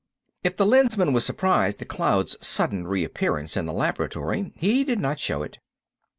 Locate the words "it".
5.43-5.59